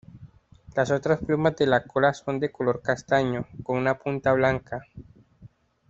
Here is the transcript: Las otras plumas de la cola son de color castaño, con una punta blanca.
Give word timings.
Las 0.75 0.89
otras 0.89 1.19
plumas 1.19 1.55
de 1.57 1.67
la 1.67 1.83
cola 1.83 2.11
son 2.15 2.39
de 2.39 2.51
color 2.51 2.81
castaño, 2.81 3.45
con 3.63 3.77
una 3.77 3.99
punta 3.99 4.33
blanca. 4.33 4.81